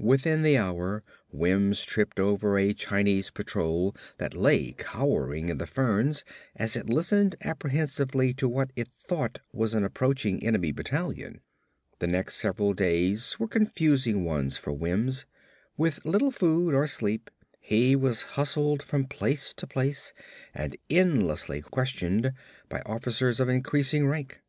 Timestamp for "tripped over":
1.84-2.58